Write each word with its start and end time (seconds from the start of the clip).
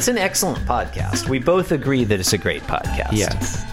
it's 0.00 0.08
an 0.08 0.16
excellent 0.16 0.56
podcast. 0.60 1.28
We 1.28 1.38
both 1.40 1.72
agree 1.72 2.04
that 2.04 2.18
it's 2.18 2.32
a 2.32 2.38
great 2.38 2.62
podcast. 2.62 3.12
Yes. 3.12 3.66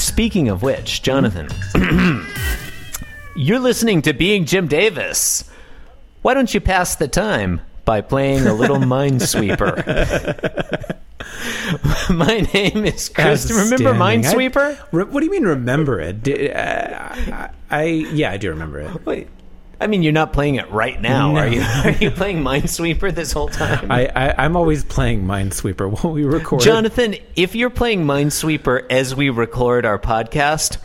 Speaking 0.00 0.48
of 0.48 0.62
which, 0.62 1.02
Jonathan, 1.02 1.48
you're 3.36 3.58
listening 3.58 4.02
to 4.02 4.12
Being 4.12 4.44
Jim 4.44 4.68
Davis. 4.68 5.50
Why 6.22 6.32
don't 6.32 6.54
you 6.54 6.60
pass 6.60 6.94
the 6.94 7.08
time 7.08 7.60
by 7.84 8.02
playing 8.02 8.46
a 8.46 8.54
little 8.54 8.76
Minesweeper? 8.94 9.74
My 12.16 12.46
name 12.54 12.84
is 12.84 13.08
Chris. 13.08 13.50
Remember 13.50 13.94
Minesweeper? 13.94 14.78
I- 14.78 15.02
what 15.02 15.18
do 15.18 15.24
you 15.26 15.32
mean 15.32 15.42
remember 15.42 15.98
it? 15.98 16.22
Di- 16.22 16.52
uh, 16.52 17.14
I, 17.32 17.50
I 17.68 17.82
yeah, 17.82 18.30
I 18.30 18.36
do 18.36 18.50
remember 18.50 18.78
it. 18.78 19.04
Wait. 19.04 19.26
I 19.80 19.86
mean, 19.86 20.02
you're 20.02 20.12
not 20.12 20.32
playing 20.32 20.54
it 20.56 20.70
right 20.70 21.00
now, 21.00 21.32
No. 21.32 21.38
are 21.40 21.48
you? 21.48 21.60
Are 21.84 21.90
you 21.90 22.10
playing 22.10 22.42
Minesweeper 22.42 23.14
this 23.14 23.32
whole 23.32 23.48
time? 23.48 23.90
I, 23.90 24.06
I 24.14 24.44
I'm 24.44 24.56
always 24.56 24.84
playing 24.84 25.24
Minesweeper 25.24 25.90
while 26.02 26.12
we 26.12 26.24
record. 26.24 26.62
Jonathan, 26.62 27.16
if 27.36 27.54
you're 27.54 27.70
playing 27.70 28.04
Minesweeper 28.04 28.86
as 28.90 29.14
we 29.14 29.30
record 29.30 29.84
our 29.84 29.98
podcast, 29.98 30.78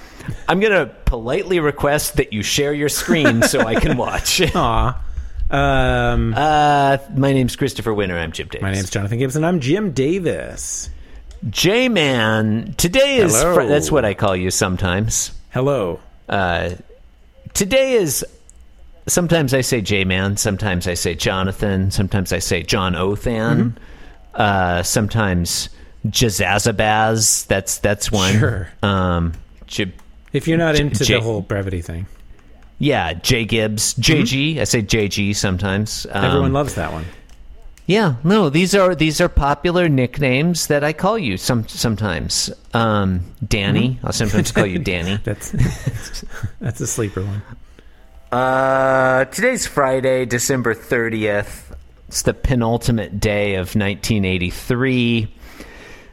I'm 0.48 0.60
going 0.60 0.74
to 0.74 0.94
politely 1.06 1.60
request 1.60 2.18
that 2.18 2.34
you 2.34 2.44
share 2.44 2.74
your 2.74 2.90
screen 2.90 3.42
so 3.44 3.62
I 3.62 3.76
can 3.76 3.96
watch. 4.06 4.42
Aw. 4.56 5.04
Um, 5.52 6.34
Uh, 6.36 6.98
my 7.16 7.34
name's 7.34 7.56
Christopher 7.56 7.94
Winter. 7.94 8.18
I'm 8.18 8.32
Jim 8.32 8.48
Davis. 8.48 8.62
my 8.62 8.72
name's 8.72 8.90
Jonathan 8.90 9.18
Gibson. 9.20 9.44
I'm 9.44 9.60
Jim 9.60 9.92
Davis. 9.92 10.90
J 11.50 11.90
Man. 11.90 12.74
Today 12.78 13.18
is 13.18 13.34
Hello. 13.36 13.54
fr- 13.56 13.64
that's 13.64 13.92
what 13.92 14.04
I 14.06 14.14
call 14.14 14.36
you 14.36 14.52
sometimes. 14.52 15.32
Hello. 15.52 16.00
Uh, 16.28 16.72
today 17.54 17.94
is 17.94 18.24
sometimes 19.10 19.54
I 19.54 19.62
say 19.62 19.82
J 19.82 20.06
Man, 20.06 20.38
sometimes 20.38 20.88
I 20.88 20.94
say 20.94 21.16
Jonathan, 21.16 21.92
sometimes 21.92 22.32
I 22.34 22.40
say 22.40 22.64
John 22.64 22.96
Othan, 22.96 23.78
uh, 24.34 24.84
sometimes 24.84 25.70
Jazazabaz. 26.08 27.48
That's 27.48 27.80
that's 27.80 28.12
one. 28.12 28.38
Sure. 28.40 28.70
Um, 28.82 29.34
J- 29.68 29.94
If 30.34 30.48
you're 30.48 30.58
not 30.58 30.80
into 30.80 31.04
J- 31.06 31.16
the 31.16 31.22
whole 31.22 31.42
brevity 31.42 31.82
thing, 31.82 32.08
yeah, 32.78 33.14
J 33.14 33.46
Gibbs, 33.46 33.94
JG. 33.96 34.60
I 34.60 34.64
say 34.64 34.82
JG 34.82 35.36
sometimes. 35.36 36.06
Um, 36.12 36.26
everyone 36.26 36.54
loves 36.54 36.76
that 36.76 36.92
one. 36.94 37.06
Yeah, 37.86 38.16
no, 38.24 38.50
these 38.52 38.76
are 38.76 38.94
these 38.94 39.20
are 39.20 39.28
popular 39.30 39.90
nicknames 39.90 40.68
that 40.68 40.84
I 40.84 40.94
call 40.94 41.18
you 41.18 41.38
some 41.38 41.68
sometimes. 41.68 42.52
Um, 42.74 43.22
Danny, 43.48 44.00
I'll 44.04 44.14
sometimes 44.14 44.52
call 44.52 44.68
you 44.68 44.78
Danny. 44.92 45.18
That's 45.24 45.52
that's 46.62 46.80
a 46.82 46.88
sleeper 46.88 47.24
one. 47.24 47.42
Uh, 48.32 49.26
today's 49.26 49.66
Friday, 49.66 50.24
December 50.26 50.76
thirtieth. 50.76 51.76
It's 52.10 52.22
the 52.24 52.34
penultimate 52.34 53.20
day 53.20 53.56
of 53.56 53.76
1983. 53.76 55.34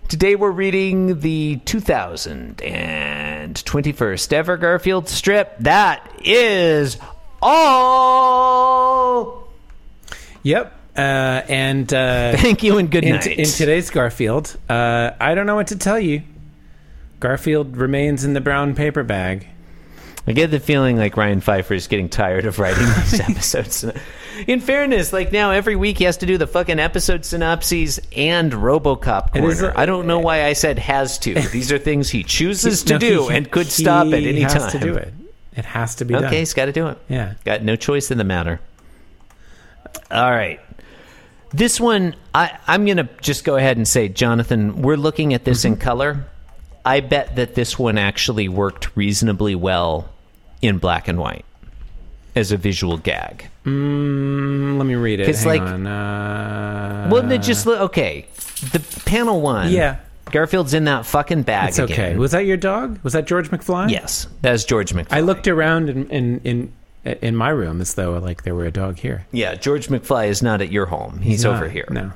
Today 0.09 0.35
we're 0.37 0.51
reading 0.51 1.21
the 1.21 1.57
2021st 1.65 4.33
ever 4.33 4.57
Garfield 4.57 5.09
strip. 5.09 5.57
That 5.61 6.21
is 6.25 6.99
all. 7.43 9.49
Yep. 10.43 10.73
Uh, 10.97 11.01
and 11.49 11.93
uh, 11.93 12.37
Thank 12.37 12.63
you 12.63 12.79
and 12.79 12.91
good 12.91 13.05
in, 13.05 13.17
night. 13.17 13.27
in 13.27 13.45
today's 13.47 13.91
Garfield, 13.91 14.57
uh, 14.71 15.11
I 15.21 15.35
don't 15.35 15.45
know 15.47 15.57
what 15.57 15.67
to 15.69 15.77
tell 15.77 15.99
you. 16.01 16.23
Garfield 17.21 17.77
remains 17.77 18.25
in 18.25 18.33
the 18.33 18.41
brown 18.41 18.75
paper 18.75 19.03
bag. 19.03 19.49
I 20.27 20.33
get 20.33 20.51
the 20.51 20.59
feeling 20.61 20.97
like 20.97 21.17
Ryan 21.17 21.41
Pfeiffer 21.41 21.75
is 21.75 21.87
getting 21.87 22.09
tired 22.09 22.47
of 22.47 22.59
writing 22.59 22.85
these 22.85 23.21
episodes. 23.29 23.85
In 24.47 24.61
fairness, 24.61 25.13
like 25.13 25.31
now 25.33 25.53
every 25.53 25.77
week 25.77 25.99
he 25.99 26.05
has 26.05 26.17
to 26.19 26.27
do 26.27 26.37
the 26.37 26.47
fucking 26.49 26.79
episode 26.81 27.25
synopses 27.25 28.01
and 28.17 28.53
RoboCop 28.53 29.33
corner. 29.33 29.69
a- 29.71 29.79
I 29.79 29.87
don't 29.87 30.07
know 30.07 30.19
why 30.19 30.45
I 30.45 30.53
said 30.55 30.79
has 30.81 31.19
to. 31.21 31.35
These 31.53 31.71
are 31.71 31.79
things 31.79 32.11
he 32.11 32.23
chooses 32.25 32.83
to 32.85 32.95
No, 32.95 32.99
do 32.99 33.29
he- 33.29 33.37
and 33.37 33.51
could 33.51 33.69
stop 33.69 34.09
at 34.09 34.15
any 34.15 34.41
has 34.41 34.55
time. 34.55 34.71
to 34.73 34.79
do 34.81 34.95
it. 34.97 35.15
It 35.57 35.65
has 35.65 35.95
to 35.97 36.05
be 36.05 36.15
Okay, 36.15 36.23
done. 36.25 36.33
he's 36.35 36.53
got 36.55 36.67
to 36.67 36.73
do 36.73 36.89
it. 36.89 36.99
Yeah. 37.09 37.35
Got 37.45 37.63
no 37.63 37.77
choice 37.77 38.11
in 38.11 38.19
the 38.19 38.25
matter. 38.25 38.61
All 40.11 40.31
right. 40.31 40.61
This 41.53 41.81
one, 41.81 42.15
I, 42.35 42.59
I'm 42.67 42.85
going 42.85 42.99
to 42.99 43.09
just 43.23 43.45
go 43.45 43.57
ahead 43.57 43.77
and 43.77 43.87
say, 43.89 44.09
Jonathan, 44.09 44.83
we're 44.83 44.97
looking 44.97 45.33
at 45.35 45.45
this 45.45 45.61
Mm-hmm. 45.61 45.75
in 45.75 45.79
color. 45.79 46.27
I 46.85 47.01
bet 47.01 47.37
that 47.37 47.55
this 47.55 47.79
one 47.79 47.97
actually 47.97 48.49
worked 48.49 48.95
reasonably 48.97 49.55
well 49.55 50.11
in 50.63 50.79
black 50.79 51.09
and 51.09 51.19
white 51.19 51.45
as 52.35 52.53
a 52.53 52.57
visual 52.57 52.97
gag. 52.99 53.49
Mm, 53.65 54.77
let 54.79 54.87
me 54.87 54.95
read 54.95 55.21
it. 55.21 55.29
It's 55.29 55.43
Hang 55.45 55.61
like- 55.61 55.63
on. 55.63 55.87
Uh, 55.87 57.09
Well, 57.11 57.23
then 57.23 57.41
just 57.43 57.67
look, 57.67 57.81
okay. 57.81 58.27
The 58.73 58.81
panel 59.05 59.41
one. 59.41 59.71
Yeah. 59.71 59.97
Garfield's 60.33 60.75
in 60.75 60.85
that 60.85 61.07
fucking 61.07 61.43
bag 61.43 61.69
it's 61.69 61.79
again. 61.79 61.93
okay. 62.11 62.17
Was 62.17 62.33
that 62.33 62.47
your 62.47 62.57
dog? 62.57 62.99
Was 63.05 63.13
that 63.13 63.27
George 63.27 63.51
McFly? 63.51 63.91
yes, 63.91 64.27
that's 64.43 64.65
George 64.65 64.93
McFly. 64.93 65.07
I 65.13 65.21
looked 65.21 65.47
around 65.47 65.89
in 65.89 66.09
in 66.11 66.41
in, 66.43 66.73
in 67.23 67.37
my 67.37 67.51
room 67.51 67.81
as 67.81 67.95
though 67.95 68.19
like 68.19 68.43
there 68.43 68.55
were 68.55 68.65
a 68.65 68.73
dog 68.73 68.99
here. 68.99 69.25
Yeah, 69.31 69.55
George 69.55 69.87
McFly 69.87 70.27
is 70.29 70.43
not 70.43 70.61
at 70.61 70.73
your 70.73 70.87
home. 70.87 71.21
He's, 71.21 71.45
not. 71.45 71.55
over 71.55 71.69
here. 71.69 71.87
No. 71.91 72.13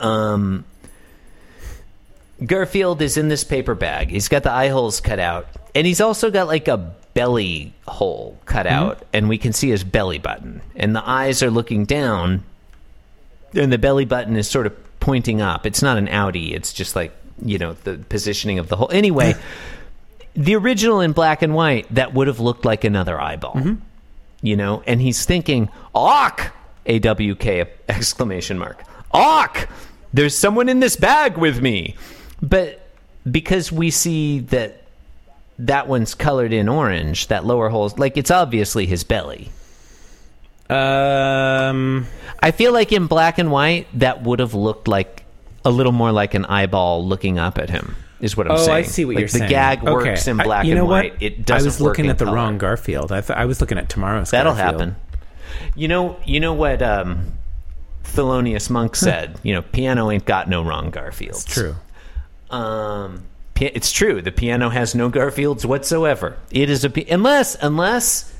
Um, 0.00 0.64
Garfield 2.44 3.00
is 3.00 3.16
in 3.16 3.28
this 3.28 3.44
paper 3.44 3.74
bag. 3.74 4.10
He's 4.10 4.28
got 4.28 4.42
the 4.42 4.52
eye 4.52 4.68
holes 4.68 5.00
cut 5.00 5.18
out, 5.18 5.46
and 5.76 5.86
he's 5.86 6.00
also 6.00 6.30
got 6.30 6.46
like 6.46 6.68
a 6.68 6.78
belly 7.12 7.74
hole 7.86 8.38
cut 8.46 8.64
mm-hmm. 8.64 8.74
out, 8.74 9.04
and 9.12 9.28
we 9.28 9.36
can 9.36 9.52
see 9.52 9.68
his 9.68 9.84
belly 9.84 10.16
button. 10.16 10.62
And 10.74 10.96
the 10.96 11.06
eyes 11.06 11.42
are 11.42 11.50
looking 11.50 11.84
down, 11.84 12.44
and 13.52 13.70
the 13.70 13.76
belly 13.76 14.06
button 14.06 14.36
is 14.36 14.48
sort 14.48 14.66
of 14.66 15.00
pointing 15.00 15.42
up. 15.42 15.66
It's 15.66 15.82
not 15.82 15.98
an 15.98 16.06
outie. 16.06 16.52
It's 16.52 16.72
just 16.72 16.96
like 16.96 17.14
you 17.44 17.58
know 17.58 17.74
the 17.84 17.98
positioning 18.08 18.58
of 18.58 18.68
the 18.68 18.76
hole. 18.76 18.90
Anyway, 18.90 19.34
the 20.34 20.56
original 20.56 21.02
in 21.02 21.12
black 21.12 21.42
and 21.42 21.54
white 21.54 21.86
that 21.94 22.14
would 22.14 22.26
have 22.26 22.40
looked 22.40 22.64
like 22.64 22.84
another 22.84 23.20
eyeball. 23.20 23.54
Mm-hmm. 23.56 23.74
You 24.40 24.56
know, 24.56 24.82
and 24.86 25.02
he's 25.02 25.26
thinking, 25.26 25.68
"Awk!" 25.94 26.54
A 26.86 26.98
W 27.00 27.34
K 27.34 27.66
exclamation 27.86 28.58
mark. 28.58 28.82
Awk! 29.12 29.68
There's 30.14 30.36
someone 30.36 30.70
in 30.70 30.80
this 30.80 30.96
bag 30.96 31.36
with 31.36 31.60
me. 31.60 31.96
But 32.40 32.88
because 33.30 33.70
we 33.70 33.90
see 33.90 34.38
that 34.40 34.85
that 35.58 35.88
one's 35.88 36.14
colored 36.14 36.52
in 36.52 36.68
orange, 36.68 37.28
that 37.28 37.44
lower 37.44 37.68
hole's 37.70 37.98
like 37.98 38.16
it's 38.16 38.30
obviously 38.30 38.86
his 38.86 39.04
belly. 39.04 39.50
Um. 40.68 42.06
I 42.40 42.50
feel 42.50 42.72
like 42.72 42.92
in 42.92 43.06
black 43.06 43.38
and 43.38 43.50
white 43.50 43.86
that 43.98 44.22
would 44.22 44.40
have 44.40 44.54
looked 44.54 44.88
like 44.88 45.24
a 45.64 45.70
little 45.70 45.92
more 45.92 46.12
like 46.12 46.34
an 46.34 46.44
eyeball 46.44 47.04
looking 47.06 47.38
up 47.38 47.58
at 47.58 47.70
him. 47.70 47.96
Is 48.20 48.36
what 48.36 48.46
I'm 48.46 48.52
Oh, 48.54 48.56
saying. 48.58 48.76
I 48.78 48.82
see 48.82 49.04
what 49.04 49.14
Like, 49.14 49.20
you're 49.22 49.28
the 49.28 49.38
saying. 49.38 49.50
gag 49.50 49.78
Okay. 49.80 49.92
works 49.92 50.26
in 50.26 50.40
I- 50.40 50.44
black 50.44 50.64
you 50.64 50.72
and 50.72 50.78
know 50.80 50.84
white. 50.86 51.12
What? 51.14 51.22
It 51.22 51.44
doesn't. 51.46 51.66
I 51.66 51.68
was 51.68 51.80
looking 51.80 52.06
in 52.06 52.10
at 52.12 52.18
the 52.18 52.24
color. 52.24 52.36
wrong 52.36 52.58
Garfield. 52.58 53.12
I, 53.12 53.20
th- 53.20 53.36
I 53.38 53.44
was 53.44 53.60
looking 53.60 53.78
at 53.78 53.88
tomorrow's. 53.88 54.30
That'll 54.30 54.54
Garfield. 54.54 54.80
happen. 54.80 54.96
You 55.74 55.88
know, 55.88 56.16
you 56.24 56.40
know 56.40 56.52
what 56.54 56.82
um, 56.82 57.32
Thelonious 58.04 58.70
Monk 58.70 58.96
said. 58.96 59.38
you 59.42 59.52
know, 59.54 59.62
piano 59.62 60.10
ain't 60.10 60.24
got 60.24 60.48
no 60.48 60.62
wrong 60.62 60.90
Garfields. 60.90 61.44
It's 61.44 61.54
true. 61.54 61.76
Um, 62.50 63.24
it's 63.60 63.92
true. 63.92 64.20
The 64.22 64.32
piano 64.32 64.68
has 64.70 64.94
no 64.94 65.10
Garfields 65.10 65.64
whatsoever. 65.64 66.36
It 66.50 66.68
is 66.70 66.84
a 66.84 66.92
unless 67.12 67.56
unless 67.62 68.32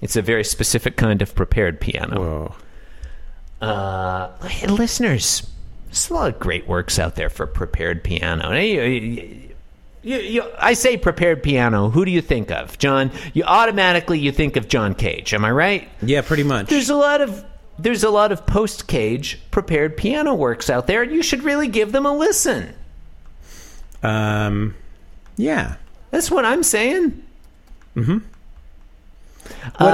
it's 0.00 0.16
a 0.16 0.22
very 0.22 0.44
specific 0.44 0.96
kind 0.96 1.22
of 1.22 1.34
prepared 1.34 1.80
piano. 1.80 2.20
Whoa. 2.20 2.54
Uh, 3.66 4.30
hey, 4.46 4.66
listeners, 4.66 5.48
there's 5.86 6.10
a 6.10 6.14
lot 6.14 6.34
of 6.34 6.40
great 6.40 6.66
works 6.66 6.98
out 6.98 7.14
there 7.14 7.30
for 7.30 7.46
prepared 7.46 8.02
piano. 8.02 8.52
You- 8.52 8.82
you- 8.82 9.48
you- 10.02 10.18
you- 10.18 10.50
I 10.58 10.72
say 10.74 10.96
prepared 10.96 11.42
piano. 11.44 11.88
Who 11.90 12.04
do 12.04 12.10
you 12.10 12.20
think 12.20 12.50
of, 12.50 12.76
John? 12.78 13.12
You 13.34 13.44
automatically 13.44 14.18
you 14.18 14.32
think 14.32 14.56
of 14.56 14.66
John 14.68 14.94
Cage. 14.94 15.32
Am 15.32 15.44
I 15.44 15.50
right? 15.52 15.88
Yeah, 16.02 16.22
pretty 16.22 16.42
much. 16.42 16.68
There's 16.68 16.90
a 16.90 16.96
lot 16.96 17.20
of 17.20 17.44
there's 17.78 18.04
a 18.04 18.10
lot 18.10 18.30
of 18.32 18.46
post 18.46 18.86
Cage 18.86 19.40
prepared 19.50 19.96
piano 19.96 20.34
works 20.34 20.68
out 20.68 20.86
there, 20.86 21.02
and 21.02 21.10
you 21.10 21.22
should 21.22 21.42
really 21.42 21.68
give 21.68 21.90
them 21.92 22.04
a 22.04 22.14
listen. 22.16 22.74
Um. 24.02 24.74
Yeah. 25.36 25.76
That's 26.10 26.30
what 26.30 26.44
I'm 26.44 26.62
saying. 26.62 27.22
What, 27.94 28.08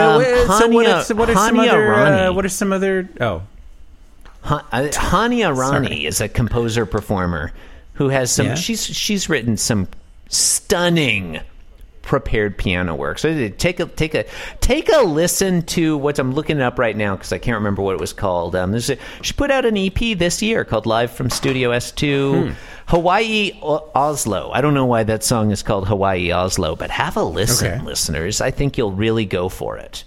Um, 0.00 0.20
uh, 0.20 0.58
so 0.58 0.68
what 0.68 0.86
are, 0.86 0.88
Hania- 0.90 1.02
so 1.04 1.14
what 1.14 1.30
are 1.30 1.34
some 1.34 1.56
Hania 1.56 1.68
other? 1.68 1.94
Uh, 1.94 2.10
Rani. 2.10 2.34
what 2.36 2.44
are 2.44 2.48
some 2.48 2.72
other? 2.72 3.08
Oh, 3.20 3.42
Ha- 4.42 4.66
uh, 4.72 4.80
Hania 4.92 5.56
Rani 5.56 5.86
Sorry. 5.88 6.06
is 6.06 6.20
a 6.20 6.28
composer 6.28 6.86
performer 6.86 7.52
who 7.94 8.08
has 8.08 8.30
some. 8.32 8.46
Yeah? 8.46 8.54
She's 8.56 8.84
she's 8.84 9.28
written 9.28 9.56
some 9.56 9.88
stunning 10.28 11.40
prepared 12.08 12.56
piano 12.56 12.94
work. 12.94 13.18
So 13.18 13.48
take 13.50 13.78
a 13.80 13.84
take 13.84 14.14
a 14.14 14.24
take 14.60 14.88
a 14.88 15.02
listen 15.02 15.60
to 15.66 15.98
what 15.98 16.18
I'm 16.18 16.32
looking 16.32 16.58
up 16.62 16.78
right 16.78 16.96
now 16.96 17.14
because 17.14 17.34
I 17.34 17.38
can't 17.38 17.56
remember 17.56 17.82
what 17.82 17.92
it 17.94 18.00
was 18.00 18.14
called. 18.14 18.56
Um, 18.56 18.74
a, 18.74 18.80
she 18.80 18.96
put 19.36 19.50
out 19.50 19.66
an 19.66 19.76
EP 19.76 20.16
this 20.18 20.40
year 20.40 20.64
called 20.64 20.86
Live 20.86 21.10
from 21.12 21.28
Studio 21.28 21.70
S2, 21.70 22.46
Hmm. 22.48 22.52
Hawaii 22.86 23.52
O- 23.62 23.90
Oslo. 23.94 24.50
I 24.52 24.62
don't 24.62 24.72
know 24.72 24.86
why 24.86 25.02
that 25.04 25.22
song 25.22 25.50
is 25.50 25.62
called 25.62 25.86
Hawaii 25.86 26.32
Oslo, 26.32 26.74
but 26.76 26.90
have 26.90 27.18
a 27.18 27.22
listen, 27.22 27.74
Okay. 27.74 27.84
listeners. 27.84 28.40
I 28.40 28.50
think 28.52 28.78
you'll 28.78 28.92
really 28.92 29.26
go 29.26 29.50
for 29.50 29.76
it. 29.76 30.04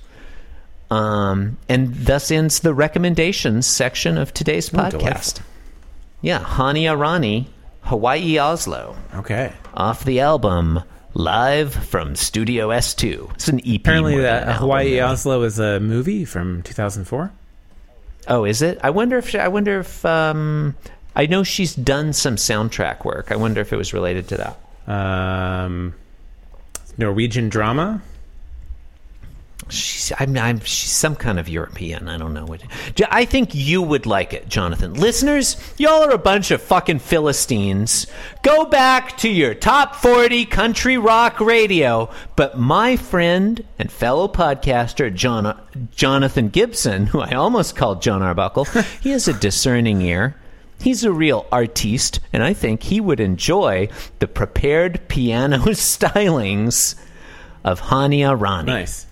Um, 0.90 1.58
and 1.70 1.94
thus 1.96 2.32
ends 2.32 2.62
the 2.62 2.74
recommendations 2.74 3.68
section 3.68 4.18
of 4.18 4.34
today's 4.34 4.70
podcast. 4.70 4.92
delightful. 5.00 5.44
Yeah, 6.22 6.40
Hania 6.40 7.00
Rani, 7.00 7.48
Hawaii 7.84 8.40
Oslo, 8.40 8.96
Okay. 9.16 9.54
off 9.76 10.04
the 10.04 10.20
album 10.20 10.82
Live 11.14 11.74
from 11.74 12.16
Studio 12.16 12.70
S2. 12.70 13.34
It's 13.34 13.48
an 13.50 13.60
EP. 13.68 13.82
Apparently, 13.82 14.18
that 14.22 14.44
album, 14.44 14.62
Hawaii 14.62 14.86
really. 14.86 15.02
Oslo 15.02 15.44
is 15.44 15.60
a 15.60 15.80
movie 15.80 16.24
from 16.26 16.62
2004. 16.64 17.32
Oh, 18.28 18.46
is 18.46 18.62
it? 18.62 18.80
I 18.82 18.92
wonder 18.92 19.18
if 19.18 19.36
I 19.36 19.48
wonder 19.50 19.80
if 19.80 20.06
um, 20.06 20.76
I 21.16 21.26
know 21.26 21.44
she's 21.44 21.76
done 21.76 22.14
some 22.14 22.36
soundtrack 22.38 23.04
work. 23.04 23.32
I 23.32 23.36
wonder 23.36 23.60
if 23.62 23.74
it 23.74 23.78
was 23.78 23.94
related 23.94 24.30
to 24.30 24.38
that. 24.38 24.94
Um, 24.94 25.96
Norwegian 26.98 27.50
drama. 27.50 28.02
She's 29.72 30.12
I'm, 30.20 30.38
I'm 30.38 30.60
she's 30.60 30.92
some 30.92 31.16
kind 31.16 31.40
of 31.40 31.50
European. 31.50 32.08
I 32.08 32.18
don't 32.18 32.34
know 32.34 32.46
what. 32.46 32.62
I 33.10 33.26
think 33.26 33.56
you 33.56 33.82
would 33.82 34.06
like 34.06 34.34
it, 34.34 34.48
Jonathan. 34.48 34.94
Listeners, 34.94 35.58
y'all 35.78 36.04
are 36.04 36.12
a 36.12 36.18
bunch 36.18 36.52
of 36.52 36.62
fucking 36.62 37.00
philistines. 37.00 38.08
Go 38.44 38.66
back 38.66 39.18
to 39.18 39.30
your 39.30 39.54
top 39.54 39.96
forty 39.96 40.46
country 40.46 40.98
rock 40.98 41.40
radio. 41.40 42.10
But 42.36 42.58
my 42.58 42.98
friend 42.98 43.66
and 43.80 43.92
fellow 43.92 44.28
podcaster 44.28 45.14
John 45.14 45.60
Jonathan 45.92 46.50
Gibson, 46.50 47.08
who 47.08 47.22
I 47.22 47.32
almost 47.32 47.76
called 47.76 48.02
John 48.02 48.22
Arbuckle, 48.22 48.66
he 49.02 49.12
has 49.12 49.28
a 49.28 49.34
discerning 49.34 50.02
ear. 50.02 50.36
He's 50.82 51.04
a 51.04 51.12
real 51.12 51.46
artiste, 51.52 52.20
and 52.34 52.44
I 52.44 52.54
think 52.54 52.84
he 52.84 53.00
would 53.00 53.20
enjoy 53.20 53.90
the 54.20 54.28
prepared 54.28 55.08
piano 55.08 55.58
stylings 55.68 56.96
of 57.64 57.82
Hania 57.82 58.40
Rani. 58.40 58.72
Nice. 58.72 59.06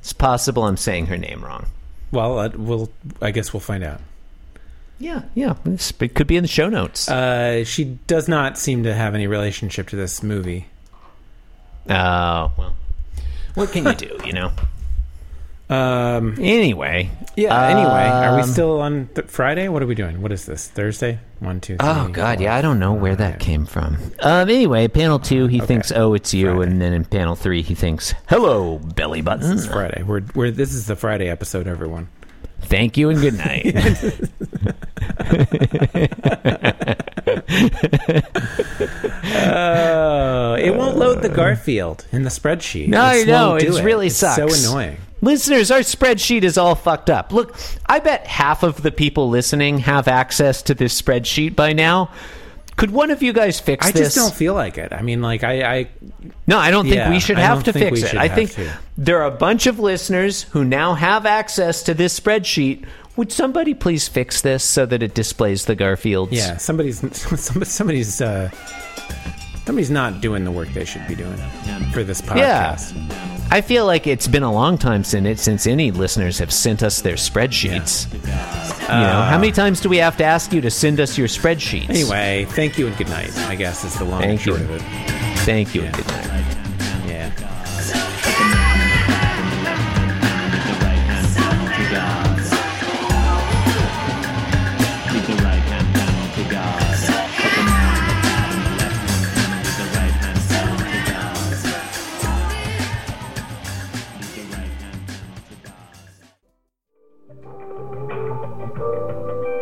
It's 0.00 0.12
possible 0.12 0.64
I'm 0.64 0.76
saying 0.76 1.06
her 1.06 1.16
name 1.16 1.44
wrong. 1.44 1.66
Well, 2.12 2.38
uh, 2.38 2.48
we'll. 2.56 2.90
I 3.22 3.30
guess 3.30 3.52
we'll 3.52 3.60
find 3.60 3.84
out. 3.84 4.00
Yeah, 4.98 5.22
yeah. 5.34 5.52
It's- 5.64 5.92
It 6.00 6.14
could 6.14 6.26
be 6.26 6.36
in 6.36 6.42
the 6.42 6.48
show 6.48 6.68
notes. 6.68 7.08
Uh, 7.08 7.64
she 7.64 7.98
does 8.06 8.28
not 8.28 8.58
seem 8.58 8.82
to 8.84 8.92
have 8.94 9.14
any 9.14 9.26
relationship 9.26 9.88
to 9.90 9.96
this 9.96 10.22
movie. 10.22 10.66
Oh, 11.88 12.52
well. 12.56 12.76
What 13.54 13.72
can 13.72 13.84
you 13.86 13.94
do, 13.94 14.18
you 14.24 14.32
know? 14.32 14.52
Um, 15.70 16.34
Anyway. 16.40 17.10
yeah. 17.36 17.66
Anyway, 17.68 18.08
are 18.10 18.34
we 18.36 18.42
Um, 18.42 18.48
still 18.48 18.80
on 18.80 19.08
th- 19.14 19.28
Friday? 19.28 19.68
What 19.68 19.82
are 19.82 19.86
we 19.86 19.94
doing? 19.94 20.20
What 20.20 20.32
is 20.32 20.44
this? 20.44 20.66
Thursday? 20.66 21.20
One, 21.38 21.60
two, 21.60 21.76
three. 21.76 21.88
Oh, 21.88 22.08
God, 22.12 22.38
four, 22.38 22.44
yeah. 22.44 22.56
I 22.56 22.60
don't 22.60 22.80
know 22.80 22.92
where 22.92 23.14
that 23.16 23.38
came 23.38 23.64
from. 23.66 23.96
Um, 24.20 24.50
anyway, 24.50 24.88
panel 24.88 25.18
two, 25.20 25.46
he 25.46 25.60
thinks, 25.60 25.92
oh, 25.92 26.12
it's 26.14 26.34
you. 26.34 26.56
Friday. 26.56 26.70
And 26.72 26.82
then 26.82 26.92
in 26.92 27.04
panel 27.04 27.36
three, 27.36 27.62
he 27.62 27.74
thinks, 27.76 28.14
hello, 28.28 28.78
belly 28.78 29.20
button. 29.22 29.52
It's 29.52 29.66
Friday. 29.66 30.02
We're, 30.02 30.22
we're 30.34 30.50
this 30.50 30.74
is 30.74 30.86
the 30.88 30.96
Friday 30.96 31.28
episode, 31.28 31.66
everyone. 31.68 32.08
Thank 32.62 32.96
you 32.98 33.08
and 33.10 33.20
good 33.20 33.38
night. 33.38 33.64
Oh, 39.32 40.54
it 40.54 40.74
won't 40.74 40.96
load 40.96 41.22
the 41.22 41.28
Garfield 41.28 42.06
in 42.12 42.22
the 42.22 42.30
spreadsheet. 42.30 42.88
No, 42.88 43.04
It 43.10 43.28
I 43.28 43.30
know. 43.30 43.48
won't 43.50 43.60
do 43.62 43.76
It 43.76 43.84
really 43.84 44.06
It's 44.08 44.16
sucks. 44.16 44.62
So 44.62 44.70
annoying. 44.72 44.96
Listeners, 45.22 45.70
our 45.70 45.80
spreadsheet 45.80 46.42
is 46.42 46.56
all 46.56 46.74
fucked 46.74 47.10
up. 47.10 47.32
Look, 47.32 47.54
I 47.86 47.98
bet 47.98 48.26
half 48.26 48.62
of 48.62 48.82
the 48.82 48.90
people 48.90 49.28
listening 49.28 49.78
have 49.78 50.08
access 50.08 50.62
to 50.62 50.74
this 50.74 51.00
spreadsheet 51.00 51.54
by 51.54 51.72
now. 51.72 52.10
Could 52.76 52.92
one 52.92 53.10
of 53.10 53.22
you 53.22 53.34
guys 53.34 53.60
fix 53.60 53.86
I 53.86 53.92
this? 53.92 54.00
I 54.00 54.04
just 54.04 54.16
don't 54.16 54.34
feel 54.34 54.54
like 54.54 54.78
it. 54.78 54.94
I 54.94 55.02
mean, 55.02 55.20
like 55.20 55.44
I, 55.44 55.80
I 55.80 55.88
No, 56.46 56.58
I 56.58 56.70
don't 56.70 56.84
think 56.84 56.96
Yeah, 56.96 57.10
we 57.10 57.20
should 57.20 57.36
have 57.36 57.64
to 57.64 57.74
fix 57.74 58.02
it. 58.02 58.14
I 58.14 58.28
think 58.28 58.52
to. 58.52 58.72
there 58.96 59.20
are 59.20 59.26
a 59.26 59.36
bunch 59.36 59.66
of 59.66 59.78
listeners 59.78 60.44
who 60.44 60.64
now 60.64 60.94
have 60.94 61.26
access 61.26 61.82
to 61.82 61.92
this 61.92 62.18
spreadsheet. 62.18 62.86
Would 63.16 63.32
somebody 63.32 63.74
please 63.74 64.08
fix 64.08 64.40
this 64.40 64.64
so 64.64 64.86
that 64.86 65.02
it 65.02 65.12
displays 65.14 65.66
the 65.66 65.76
Garfields? 65.76 66.32
yeah, 66.32 66.56
somebody's 66.56 67.00
somebody, 67.40 67.66
somebody's 67.66 68.22
uh, 68.22 68.50
somebody's 69.66 69.90
not 69.90 70.22
doing 70.22 70.44
the 70.44 70.50
work 70.52 70.68
they 70.68 70.86
should 70.86 71.06
be 71.06 71.14
doing 71.14 71.36
for 71.92 72.02
this 72.02 72.22
podcast. 72.22 72.94
Yeah. 72.96 73.29
I 73.52 73.60
feel 73.62 73.84
like 73.84 74.06
it's 74.06 74.28
been 74.28 74.44
a 74.44 74.52
long 74.52 74.78
time 74.78 75.02
since 75.02 75.26
it, 75.26 75.38
since 75.40 75.66
any 75.66 75.90
listeners 75.90 76.38
have 76.38 76.52
sent 76.52 76.82
us 76.84 77.00
their 77.00 77.16
spreadsheets. 77.16 78.12
you 78.12 78.20
know, 78.28 79.22
how 79.28 79.38
many 79.38 79.50
times 79.52 79.80
do 79.80 79.88
we 79.88 79.96
have 79.96 80.16
to 80.18 80.24
ask 80.24 80.52
you 80.52 80.60
to 80.60 80.70
send 80.70 81.00
us 81.00 81.18
your 81.18 81.26
spreadsheets? 81.26 81.90
Anyway, 81.90 82.46
thank 82.50 82.78
you 82.78 82.86
and 82.86 82.96
good 82.96 83.08
night. 83.08 83.36
I 83.38 83.56
guess 83.56 83.82
is 83.84 83.94
the 83.98 84.04
long 84.04 84.22
and 84.22 84.38
Thank 84.38 84.46
you. 84.46 84.56
short 84.56 84.62
of 84.62 84.70
it. 84.76 84.82
thank 85.40 85.74
you 85.74 85.82
and 85.82 85.94
good 85.96 86.06
night. 86.06 86.56